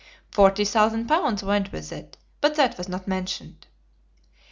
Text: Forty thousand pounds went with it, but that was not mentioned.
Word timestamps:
Forty 0.31 0.65
thousand 0.65 1.05
pounds 1.05 1.43
went 1.43 1.71
with 1.71 1.91
it, 1.91 2.17
but 2.41 2.55
that 2.55 2.75
was 2.75 2.89
not 2.89 3.07
mentioned. 3.07 3.67